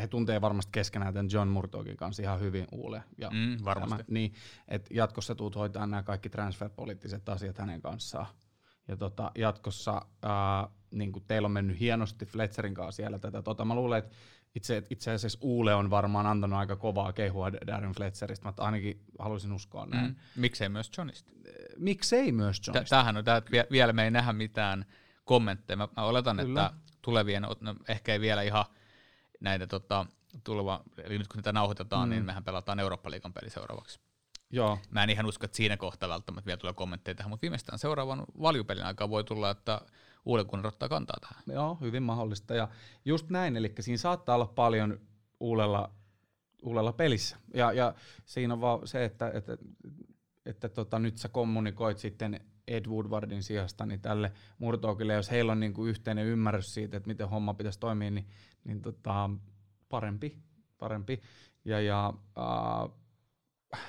[0.00, 3.02] he tuntee varmasti keskenään tämän John Murtogin kanssa ihan hyvin Uule.
[3.18, 3.96] Ja Mm, varmasti.
[3.96, 4.34] Tämä, niin,
[4.68, 8.26] että jatkossa tuut hoitaa nämä kaikki transferpoliittiset asiat hänen kanssaan.
[8.88, 13.42] Ja tota, jatkossa ää, niin kuin teillä on mennyt hienosti Fletcherin kanssa siellä tätä.
[13.42, 14.10] Tota, mä luulen, että
[14.54, 19.52] itse, itse asiassa Uule on varmaan antanut aika kovaa kehua Darren Fletcheristä, mutta ainakin haluaisin
[19.52, 20.06] uskoa näin.
[20.06, 20.16] Mm.
[20.36, 21.32] Miksei myös Johnista?
[21.76, 22.90] Miksei myös Johnista?
[22.90, 24.84] Tämähän on, tää, että vie- vielä me ei nähdä mitään
[25.24, 25.76] kommentteja.
[25.76, 26.66] Mä, mä oletan, Kyllä.
[26.66, 28.64] että tulevien, no, ehkä ei vielä ihan
[29.40, 30.06] näitä tota,
[30.44, 32.12] tuleva, eli nyt kun niitä nauhoitetaan, Mm.
[32.12, 32.14] mm.
[32.14, 34.00] niin mehän pelataan Eurooppa-liigan peli seuraavaksi.
[34.50, 37.78] Joo, Mä en ihan usko, että siinä kohtaa välttämättä vielä tulee kommentteja tähän, mutta viimeistään
[37.78, 39.80] seuraavan valjupelin aikaa voi tulla, että
[40.24, 41.42] uuden kun ottaa kantaa tähän.
[41.46, 42.54] joo, hyvin mahdollista.
[42.54, 42.68] Ja
[43.04, 45.00] just näin, eli siinä saattaa olla paljon
[45.40, 45.90] Uulella,
[46.62, 47.36] Uulella pelissä.
[47.54, 49.56] Ja, ja siinä on vaan se, että, että,
[50.46, 55.60] että tota, nyt sä kommunikoit sitten Ed Woodwardin sijasta niin tälle Murtokille, jos heillä on
[55.60, 58.26] niin kuin yhteinen ymmärrys siitä, että miten homma pitäisi toimia, niin,
[58.64, 59.30] niin tota,
[59.88, 60.38] parempi,
[60.78, 61.22] parempi.
[61.64, 63.82] Ja, ja äh,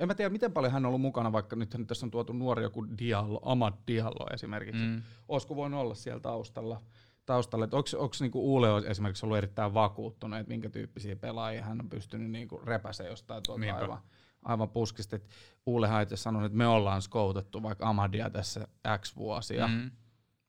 [0.00, 2.62] en mä tiedä, miten paljon hän on ollut mukana, vaikka nyt tässä on tuotu nuori
[2.62, 4.82] joku Diallo, Amad Diallo esimerkiksi.
[4.82, 5.02] Mm.
[5.28, 6.80] Olisiko voinut olla siellä taustalla?
[7.26, 7.68] taustalla.
[7.72, 12.30] Onko niinku Uule on esimerkiksi ollut erittäin vakuuttunut, että minkä tyyppisiä pelaajia hän on pystynyt
[12.30, 13.80] niinku repäse jostain tuolta Niinpä.
[13.80, 13.98] aivan,
[14.44, 15.16] aivan puskista.
[15.16, 15.28] Et
[15.66, 19.90] Uulehan itse sanonut, että me ollaan skoutettu vaikka Amadia tässä X vuosia, mm.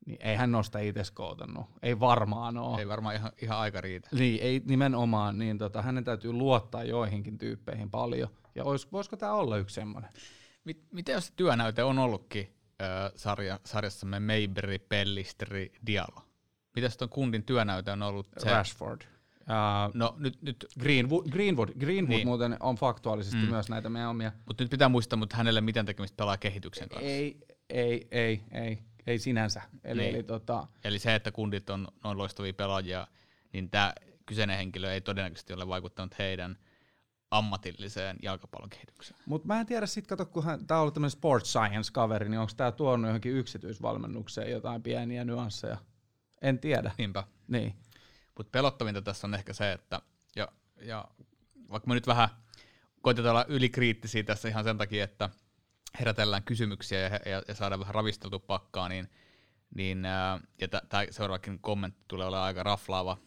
[0.06, 1.66] Niin ei hän sitä itse skoutannut.
[1.84, 2.80] Ei varmaan ole.
[2.80, 4.10] Ei varmaan ihan, ihan aika riitä.
[4.12, 8.30] Niin, ei nimenomaan, niin tota, hänen täytyy luottaa joihinkin tyyppeihin paljon.
[8.56, 10.12] Ja olis, voisiko tämä olla yksi semmoinen?
[10.64, 16.22] Mit, miten jos se työnäyte on ollutkin ö, sarja, sarjassamme Mayberry, Pellisteri, Diallo?
[16.76, 18.28] Mitäs tuon kundin työnäyte on ollut?
[18.38, 19.02] Se, Rashford.
[19.42, 22.28] Uh, no nyt, nyt Greenwood, Greenwood, Greenwood niin.
[22.28, 23.50] Muuten on faktuaalisesti mm.
[23.50, 24.32] Myös näitä meidän omia.
[24.46, 27.08] Mutta nyt pitää muistaa, mutta hänelle ei mitään tekemistä pelaa kehityksen kanssa.
[27.10, 27.38] Ei,
[27.70, 29.62] ei, ei, ei, ei sinänsä.
[29.84, 30.16] Eli, Niin.
[30.16, 33.08] eli tota, Eli se, että kundit on noin loistavia pelaajia,
[33.54, 33.94] niin tämä
[34.26, 36.58] kyseinen henkilö ei todennäköisesti ole vaikuttanut heidän
[37.32, 39.20] ammatilliseen jalkapallon kehitykseen.
[39.26, 42.54] mutta mä en tiedä sit, kato, kun tämä on ollut tämmöinen sports science-kaveri, niin onko
[42.58, 45.78] tämä tuonut johonkin yksityisvalmennukseen jotain pieniä nyansseja?
[46.42, 46.92] En tiedä.
[46.98, 47.24] Niinpä.
[47.48, 47.76] Niin.
[48.38, 50.02] Mutta pelottavinta tässä on ehkä se, että
[50.36, 50.48] ja,
[50.82, 51.06] ja
[51.72, 52.30] vaikka me nyt vähän
[53.02, 55.30] koitetaan olla ylikriittisiä tässä ihan sen takia, että
[56.00, 59.10] herätellään kysymyksiä ja, ja, ja saadaan vähän ravisteltu pakkaa, niin,
[59.76, 63.18] niin ää, ja tämä seuraavakin kommentti tulee olemaan aika raflaava.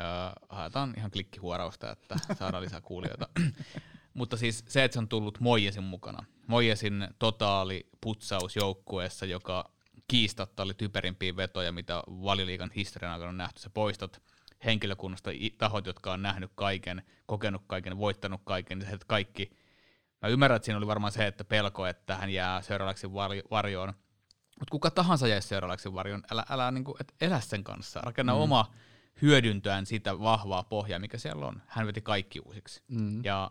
[0.00, 3.28] Ää, haetaan ihan klikkihuorausta, että saadaan lisää kuulijoita.
[4.14, 6.24] Mutta siis se, että se on tullut Moijesin mukana.
[6.46, 9.70] Moijesin totaali putsaus joukkueessa, joka
[10.08, 13.60] kiistatta oli typerimpiä vetoja, mitä valioliigan historian aikana on nähty.
[13.60, 14.22] Se poistot
[14.64, 19.56] henkilökunnasta tahot, jotka on nähnyt kaiken, kokenut kaiken, voittanut kaiken, niin että kaikki,
[20.22, 23.12] mä ymmärrän, että siinä oli varmaan se, että pelko, että hän jää seuraavaksi
[23.50, 23.92] varjoon,
[24.60, 28.34] mutta kuka tahansa jäisi seuraavaksi varjoon, älä, älä niin kuin, et elä sen kanssa, rakenna
[28.34, 28.40] mm.
[28.40, 28.72] oma
[29.22, 31.62] hyödyntöään sitä vahvaa pohjaa, mikä siellä on.
[31.66, 32.82] Hän veti kaikki uusiksi.
[32.88, 33.24] Mm.
[33.24, 33.50] Ja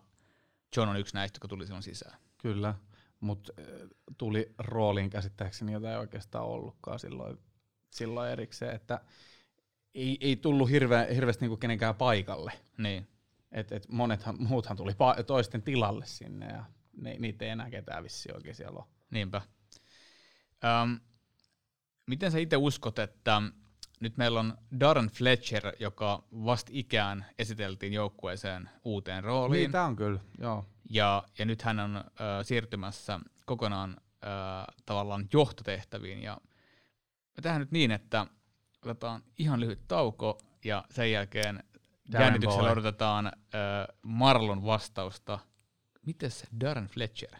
[0.76, 2.18] John on yksi näistä, joka tuli silloin sisään.
[2.38, 2.76] Kyllä,
[3.20, 3.54] mutta
[4.18, 7.38] tuli rooliin käsittääkseni, jota ei oikeastaan ollutkaan silloin,
[7.92, 9.02] silloin erikseen, että
[9.96, 12.52] ei, ei tullut hirveä, hirveästi niinku kenenkään paikalle.
[12.78, 13.08] Niin.
[13.52, 16.66] Et, et monethan, muuthan tuli pa- toisten tilalle sinne ja
[16.98, 18.86] ne, niitä ei enää ketään vissi oikein siellä ole.
[19.10, 19.42] Niinpä.
[20.84, 21.00] Um,
[22.08, 23.42] miten sä itse uskot, että
[24.00, 29.60] nyt meillä on Darren Fletcher, joka vast ikään esiteltiin joukkueeseen uuteen rooliin.
[29.60, 30.66] Niin, tämä on kyllä, joo.
[30.90, 32.04] Ja, ja nyt hän on äh,
[32.44, 36.24] siirtymässä kokonaan äh, tavallaan johtotehtäviin.
[36.24, 36.38] Ja
[37.38, 38.28] me tehdään nyt niin, että
[38.86, 41.64] otetaan ihan lyhyt tauko ja sen jälkeen
[42.12, 42.72] Darren jännityksellä boy.
[42.72, 43.32] odotetaan äh,
[44.02, 45.40] Marlon vastausta.
[46.06, 47.32] Mites Darren Fletcher?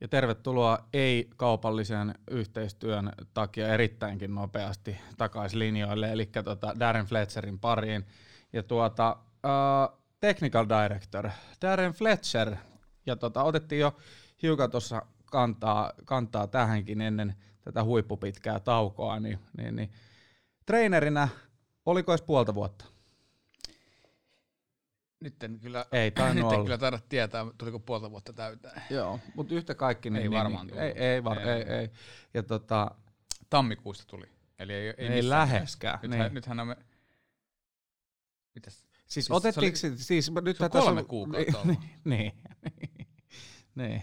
[0.00, 8.06] Ja tervetuloa ei-kaupallisen yhteistyön takia erittäinkin nopeasti takaisin linjoille, eli tota Darren Fletcherin pariin.
[8.52, 11.30] Ja tuota, uh, Technical Director,
[11.62, 12.56] Darren Fletcher,
[13.06, 13.96] ja tota, otettiin jo
[14.42, 19.90] hiukan tuossa kantaa, kantaa tähänkin ennen tätä huippupitkää taukoa, niin, niin, niin
[20.66, 21.28] treenerinä
[21.86, 22.84] oliko edes puolta vuotta?
[25.20, 28.82] Nyt en kyllä, ei nyt en kyllä taida tietää, tuliko puolta vuotta täyteen.
[28.90, 30.10] Joo, mutta yhtä kaikki.
[30.10, 31.90] Niin, ei niin, varmaan niin, ei, ei, var, ei, ei, ei.
[32.34, 32.90] Ja tota,
[33.50, 34.26] Tammikuusta tuli.
[34.58, 35.98] Eli ei, ei, ei läheskään.
[36.02, 36.34] Nythän, niin.
[36.34, 36.76] nythän on...
[38.54, 38.74] Mitäs?
[38.74, 42.32] Siis, siis otettiinko, oli, siis nyt se on kolme on, kuukautta niin, niin,
[42.64, 43.08] niin,
[43.74, 44.02] niin.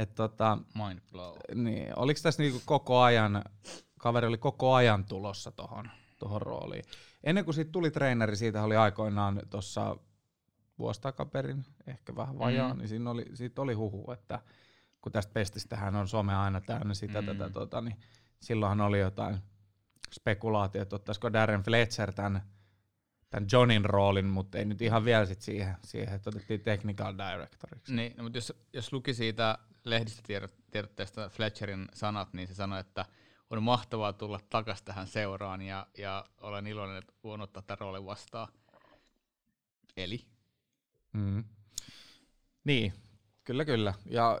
[0.00, 1.36] Et tota, Mind blow.
[1.54, 3.44] Niin, oliko tässä niinku koko ajan,
[3.98, 6.84] kaveri oli koko ajan tulossa tohon, tohon rooliin.
[7.24, 9.96] Ennen kuin siitä tuli treeneri, siitä oli aikoinaan tuossa
[10.78, 12.78] vuosi takaperin, ehkä vähän vajaa, mm.
[12.78, 14.40] niin siinä oli, siitä oli huhu, että
[15.00, 17.26] kun tästä pestistähän on some aina täynnä sitä, mm.
[17.26, 17.96] tätä, tota, niin
[18.40, 19.38] silloinhan oli jotain
[20.14, 22.42] spekulaatio, että ottaisiko Darren Fletcher tämän,
[23.30, 27.94] tämän Johnin roolin, mutta ei nyt ihan vielä sit siihen, siihen että otettiin technical directoriksi.
[27.94, 33.04] Niin, no, mutta jos, jos luki siitä lehdistötiedotteesta Fletcherin sanat, niin se sanoi, että
[33.50, 38.06] on mahtavaa tulla takaisin tähän seuraan ja, ja olen iloinen, että voin ottaa tämän roolin
[38.06, 38.48] vastaan.
[39.96, 40.26] Eli
[41.12, 41.44] Mm.
[42.64, 42.92] Niin,
[43.44, 43.94] kyllä kyllä.
[44.06, 44.40] Ja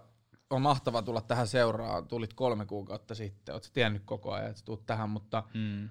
[0.50, 2.08] on mahtava tulla tähän seuraan.
[2.08, 3.54] Tulit kolme kuukautta sitten.
[3.54, 5.88] Oletko tiennyt koko ajan, että tulet tähän, mutta, mm.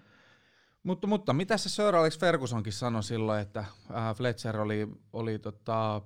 [0.83, 6.01] mutta, mutta mitä se Sir Alex Fergusonkin sanoi silloin, että äh, Fletcher oli, oli tota,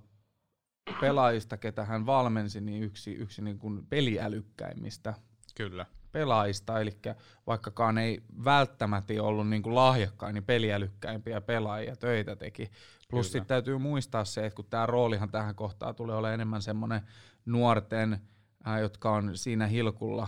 [1.02, 5.14] pelaajista, ketä hän valmensi, niin yksi, yksi niin kuin peliälykkäimmistä
[5.56, 5.86] Kyllä.
[6.12, 7.00] pelaajista, eli
[7.48, 12.72] vaikkakaan ei välttämättä ollut niin kuin lahjakkain, niin peliälykkäimpiä pelaajia töitä teki.
[13.10, 17.02] Plus sitten täytyy muistaa se, että kun tämä roolihan tähän kohtaan tulee olemaan enemmän semmoinen
[17.46, 18.22] nuorten,
[18.68, 20.28] äh, jotka on siinä hilkulla,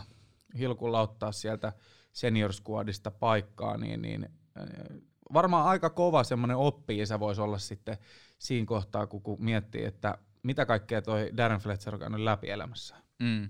[0.57, 1.73] hilkulla ottaa sieltä
[2.13, 4.97] senior squadista paikkaa, niin, niin äh,
[5.33, 7.97] varmaan aika kova semmoinen oppi se voisi olla sitten
[8.39, 12.95] siinä kohtaa, kun, kun miettii, että mitä kaikkea toi Darren Fletcher on käynyt läpi elämässä.
[13.19, 13.49] Mm.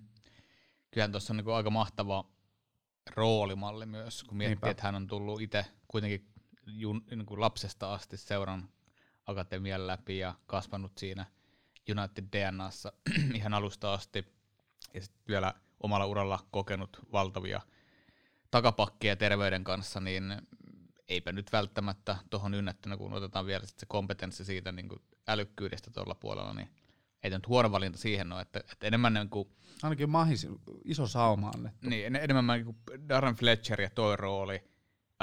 [0.91, 2.25] Kyllähän tuossa on niin aika mahtava
[3.15, 4.69] roolimalli myös, kun miettii, Niinpä.
[4.69, 6.27] että hän on tullut itse kuitenkin
[6.67, 8.69] jun, niin kuin lapsesta asti seuran
[9.25, 11.25] akatemian läpi ja kasvanut siinä
[11.91, 12.93] United DNAssa
[13.35, 14.25] ihan alusta asti.
[14.93, 17.61] Ja sitten vielä omalla uralla kokenut valtavia
[18.51, 20.41] takapakkeja terveyden kanssa, niin
[21.07, 25.91] eipä nyt välttämättä tuohon ynnättynä, kun otetaan vielä sit se kompetenssi siitä niin kuin älykkyydestä
[25.91, 26.69] tuolla puolella, niin
[27.25, 29.49] ei nyt huono valinta siihen ole, että, että enemmän niin kuin,
[29.83, 30.47] Ainakin mahis,
[30.85, 31.89] iso sauma annettu.
[31.89, 32.77] Niin, enemmän niin kuin
[33.09, 34.55] Darren Fletcher ja toi rooli,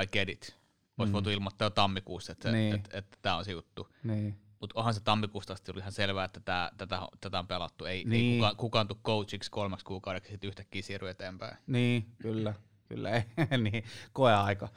[0.02, 0.56] I get it.
[0.98, 1.12] Olisi mm.
[1.12, 2.74] voitu ilmoittaa jo tammikuussa, että, niin.
[2.74, 3.88] että, että, tämä on se juttu.
[4.04, 4.38] Niin.
[4.60, 7.84] Mutta onhan se tammikuusta asti oli ihan selvää, että tää, tätä, tätä on pelattu.
[7.84, 8.32] Ei, niin.
[8.32, 11.56] ei kukaan, kukaan tuu coachiksi kolmeksi kuukaudeksi sitten yhtäkkiä siirry eteenpäin.
[11.66, 12.54] Niin, kyllä.
[12.88, 13.10] Kyllä,
[13.70, 13.84] niin.
[14.12, 14.68] Koeaika.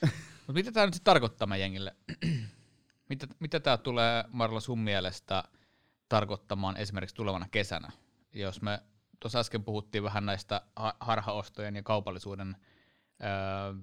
[0.46, 1.96] Mutta mitä tämä nyt sitten tarkoittaa meidän jengille?
[3.10, 5.44] mitä, mitä tämä tulee, Marla, sun mielestä
[6.08, 7.92] tarkoittamaan esimerkiksi tulevana kesänä?
[8.34, 8.82] Jos me
[9.20, 10.62] tuossa äsken puhuttiin vähän näistä
[11.00, 12.56] harhaostojen ja kaupallisuuden
[13.22, 13.74] öö,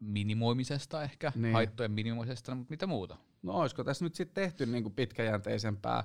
[0.00, 1.52] minimoimisesta ehkä, niin.
[1.52, 3.16] haittojen minimoimisesta, mutta mitä muuta?
[3.42, 6.04] No olisiko tässä nyt sitten tehty niinku pitkäjänteisempää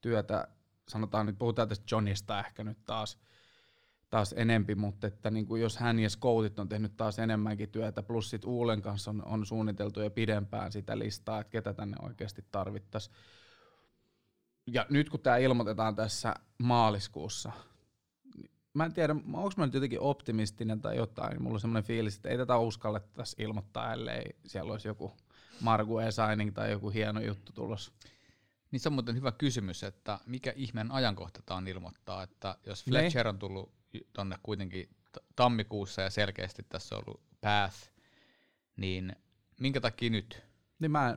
[0.00, 0.48] työtä,
[0.88, 3.18] sanotaan nyt, puhutaan tästä Johnista ehkä nyt taas,
[4.10, 8.30] taas enempi, mutta että niinku jos hän ja scoutit on tehnyt taas enemmänkin työtä, plus
[8.30, 13.16] sitten Uulen kanssa on, on suunniteltu jo pidempään sitä listaa, että ketä tänne oikeasti tarvittaisiin.
[14.72, 17.52] Ja nyt kun tämä ilmoitetaan tässä maaliskuussa,
[18.74, 22.16] mä en tiedä, onko mä nyt jotenkin optimistinen tai jotain, niin mulla on semmoinen fiilis,
[22.16, 25.16] että ei tätä uskallettaisi ilmoittaa, ellei siellä olisi joku
[25.60, 27.92] Margu Esigning tai joku hieno juttu tulos.
[28.70, 32.84] Niin se on muuten hyvä kysymys, että mikä ihmeen ajankohta tämä on ilmoittaa, että jos
[32.84, 33.72] Fletcher on tullut
[34.12, 34.88] tonne kuitenkin
[35.36, 37.90] tammikuussa ja selkeästi tässä on ollut path,
[38.76, 39.16] niin
[39.60, 40.42] minkä takia nyt?
[40.78, 41.16] Niin mä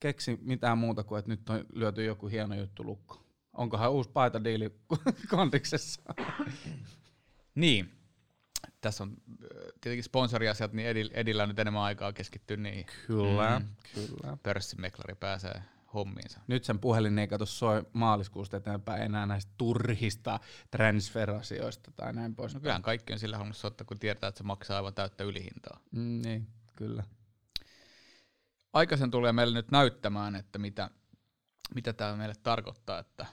[0.00, 3.24] keksi mitään muuta kuin, että nyt on lyöty joku hieno juttu lukko.
[3.52, 4.74] Onkohan uusi paitadiili
[5.30, 6.02] kondiksessa?
[7.54, 7.92] niin.
[8.80, 9.16] Tässä on
[9.80, 12.86] tietenkin sponsoriasiat, niin Edillä on nyt enemmän aikaa keskittyä niihin.
[13.06, 13.66] Kyllä, mm.
[13.94, 14.36] kyllä.
[14.42, 15.62] Pörssimeklari pääsee
[15.94, 16.40] hommiinsa.
[16.46, 22.54] Nyt sen puhelin ei kato soi maaliskuusta eteenpäin enää näistä turhista transferasioista tai näin pois.
[22.54, 25.80] No kyllähän kaikki on sillä soittaa, kun tietää, että se maksaa aivan täyttä ylihintaa.
[25.90, 27.04] Mm, niin, kyllä.
[28.78, 30.90] Aikaisen tulee meille nyt näyttämään, että mitä,
[31.74, 33.26] mitä tämä meille tarkoittaa, että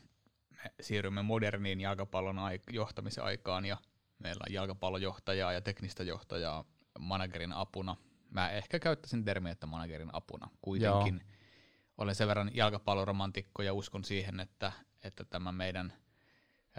[0.49, 3.77] me siirrymme moderniin jalkapallon aik- johtamisen aikaan ja
[4.19, 6.65] meillä on jalkapallojohtajaa ja teknistä johtajaa
[6.99, 7.95] managerin apuna.
[8.29, 10.49] Mä ehkä käyttäisin termiä, että managerin apuna.
[10.61, 11.35] Kuitenkin Joo
[11.97, 14.71] olen sen verran jalkapalloromantikko ja uskon siihen, että,
[15.03, 15.93] että tämä meidän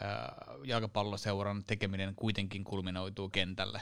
[0.00, 3.80] ää, jalkapalloseuran tekeminen kuitenkin kulminoituu kentälle,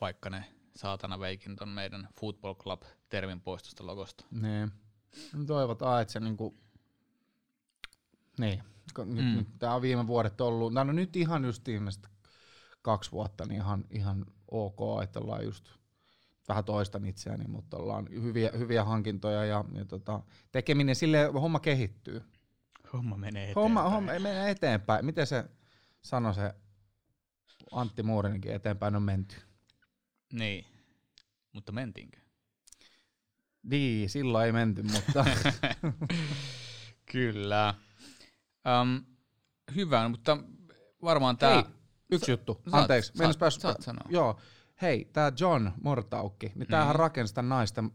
[0.00, 4.24] vaikka ne saatana veikin ton meidän Football Club-termin poistosta logosta.
[4.30, 4.72] Niin.
[5.46, 6.58] Toivotaan, että se niinku...
[8.38, 8.62] Niin.
[8.98, 9.36] Nyt, mm.
[9.36, 12.08] nyt, tää on viime vuodet ollut, no nyt ihan just viimeiset
[12.82, 15.70] kaksi vuotta, niin ihan, ihan ok, että ollaan just
[16.48, 20.20] vähän toistan itseäni, mutta ollaan hyviä, hyviä hankintoja ja, ja tota,
[20.52, 22.22] tekeminen, sille homma kehittyy.
[22.92, 23.62] Homma menee eteenpäin.
[23.62, 25.04] Homma, homma menee eteenpäin.
[25.04, 25.44] Miten se
[26.02, 26.54] sanoi se
[27.72, 29.36] Antti Muurinenkin, eteenpäin on menty.
[30.32, 30.64] Niin,
[31.52, 32.18] mutta mentiinkö?
[33.62, 35.24] Niin, silloin ei menty, mutta...
[37.12, 37.74] Kyllä.
[38.82, 39.04] Um,
[39.74, 40.38] hyvä, mutta
[41.02, 41.64] varmaan tämä...
[42.10, 43.12] Yksi juttu, anteeksi.
[43.14, 44.06] Saat, saat, pääs, saat sanoa.
[44.08, 44.40] Joo,
[44.82, 46.98] hei, tämä John Mortaukki, niin tämähän mm.
[46.98, 47.90] rakensi tämän naisten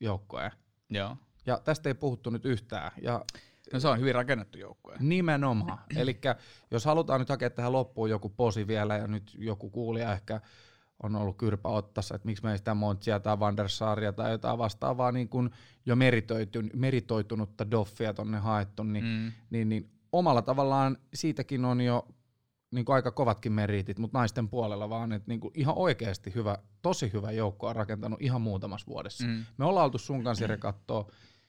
[0.00, 0.50] joukkoja.
[0.90, 1.16] Joo.
[1.46, 2.90] Ja tästä ei puhuttu nyt yhtään.
[3.02, 3.24] Ja
[3.72, 4.96] No se on hyvin rakennettu joukkue.
[5.00, 5.78] Nimenomaan.
[5.96, 6.20] Eli
[6.70, 10.40] jos halutaan nyt hakea tähän loppuun joku posi vielä, ja nyt joku kuulija ehkä
[11.02, 14.30] on ollut kyrpä ottassa, että miksi me ei sitä Montsia tai Van der Saaria tai
[14.30, 15.50] jotain vastaavaa niin kuin
[15.86, 15.96] jo
[16.74, 19.32] meritoitunutta doffia tonne haettu, niin, mm.
[19.50, 22.08] niin, niin omalla tavallaan siitäkin on jo
[22.70, 26.58] niin kuin aika kovatkin meritit, mutta naisten puolella vaan, että niin kuin ihan oikeasti hyvä,
[26.82, 29.26] tosi hyvä joukko on rakentanut ihan muutamassa vuodessa.
[29.26, 29.44] Mm.
[29.58, 30.48] Me ollaan oltu sun kanssa mm.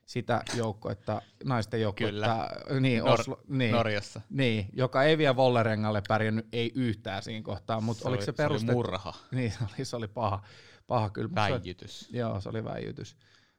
[0.06, 4.22] Sitä joukkoetta, naisten joukkoetta, niin, Nor- Oslo, niin, Norjassa.
[4.30, 8.72] Niin, joka ei vielä Vollerengalle pärjännyt, ei yhtään siinä kohtaa, mutta se oliko se perustettu?
[8.72, 9.14] Se oli murha.
[9.32, 10.44] Niin, se oli, se oli paha,
[10.88, 11.30] paha kyllä.
[11.36, 12.00] Väijytys.
[12.00, 13.18] Se, joo, se oli väijytys.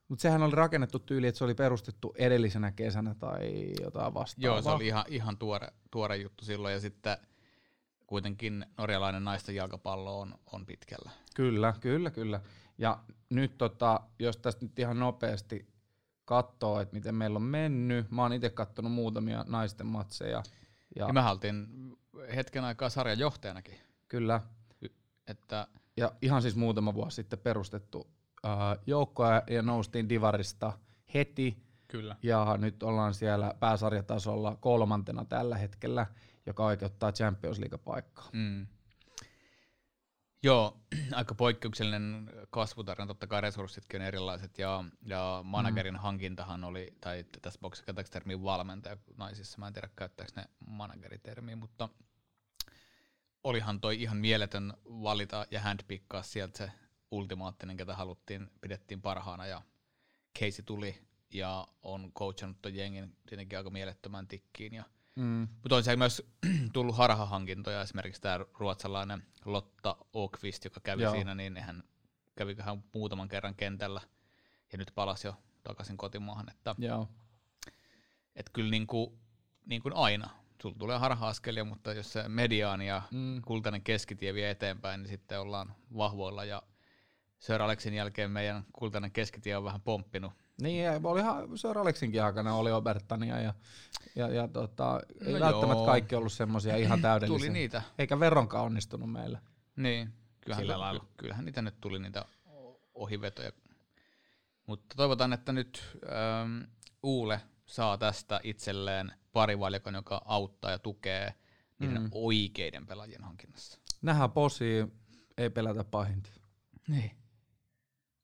[0.08, 4.54] Mutta sehän oli rakennettu tyyli, että se oli perustettu edellisenä kesänä tai jotain vastaavaa.
[4.54, 7.16] Joo, se oli ihan, ihan tuore, tuore juttu silloin ja sitten–
[8.06, 11.10] kuitenkin norjalainen naisten jalkapallo on, on pitkällä.
[11.36, 12.40] Kyllä, kyllä, kyllä.
[12.78, 12.98] Ja
[13.30, 15.66] nyt tota, jos tästä nyt ihan nopeasti
[16.24, 20.42] katsoo, että miten meillä on mennyt, mä oon itse katsonut muutamia naisten matseja.
[20.96, 21.66] Ja, ja mä haltiin
[22.34, 23.78] hetken aikaa sarjan johtajanakin.
[24.08, 24.40] Kyllä.
[25.26, 28.06] Että ja ihan siis muutama vuosi sitten perustettu
[28.44, 28.52] äh,
[28.86, 30.72] joukkoa ja noustiin Divarista
[31.14, 31.64] heti.
[31.88, 32.16] Kyllä.
[32.22, 36.06] Ja nyt ollaan siellä pääsarjatasolla kolmantena tällä hetkellä
[36.46, 38.28] joka oikeuttaa Champions League-paikkaa.
[38.32, 38.66] Mm.
[40.44, 40.80] Joo,
[41.12, 46.00] aika poikkeuksellinen kasvutarina, totta kai resurssitkin on erilaiset, ja, ja managerin mm.
[46.00, 51.56] hankintahan oli, tai tässä boksissa käytetäänkö termiä valmentaja naisissa, mä en tiedä käyttääkö ne manageritermiä,
[51.56, 51.88] mutta
[53.44, 56.72] olihan toi ihan mieletön valita ja handpikkaa sieltä se
[57.10, 59.62] ultimaattinen, ketä haluttiin, pidettiin parhaana, ja
[60.38, 64.84] Casey tuli ja on coachannut ton jengin tietenkin aika mielettömän tikkiin, ja
[65.16, 65.48] Mm.
[65.62, 66.22] Mutta on siellä myös
[66.72, 71.12] tullut harhahankintoja, esimerkiksi tämä ruotsalainen Lotta Okvist, joka kävi Joo.
[71.12, 71.82] siinä, niin hän
[72.36, 72.56] kävi
[72.94, 74.00] muutaman kerran kentällä
[74.72, 76.50] ja nyt palasi jo takaisin kotimaahan.
[76.50, 77.08] Että, Joo.
[78.36, 79.18] Et kyllä niin kuin,
[79.66, 80.30] niin kuin aina,
[80.62, 83.42] sulla tulee harha-askelia, mutta jos se mediaani ja mm.
[83.42, 86.62] kultainen keskitie vie eteenpäin, niin sitten ollaan vahvoilla ja
[87.38, 90.32] Sir Alexin jälkeen meidän kultainen keskitie on vähän pomppinut
[90.62, 93.54] niin, olihan Sir Alexinkin aikana oli Obertania ja,
[94.14, 95.86] ja, ja tota, ei no välttämättä joo.
[95.86, 97.38] kaikki ollut semmoisia ihan täydellisiä.
[97.38, 97.82] Tuli niitä.
[97.98, 99.40] Eikä veronkaan onnistunut meillä.
[99.76, 101.06] Niin, kyllähän, Sillä lailla.
[101.16, 102.24] kyllähän niitä nyt tuli niitä
[102.94, 103.52] ohivetoja.
[104.66, 106.62] Mutta toivotaan, että nyt ähm,
[107.02, 111.34] Uule saa tästä itselleen parivalikon, joka auttaa ja tukee
[111.78, 112.08] niiden mm.
[112.12, 113.78] oikeiden pelaajien hankinnassa.
[114.02, 114.86] Nähdään posi,
[115.38, 116.30] ei pelätä pahinta.
[116.88, 117.10] Niin.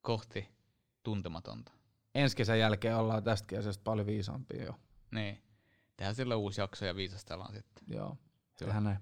[0.00, 0.48] Kohti
[1.02, 1.72] tuntematonta
[2.14, 4.74] ensi kesän jälkeen ollaan tästä kesästä paljon viisaampia jo.
[5.11, 5.42] Niin.
[5.96, 7.84] Tehdään silloin uusi jakso ja viisastellaan sitten.
[7.88, 8.16] Joo.
[8.58, 8.98] Tehdään näin.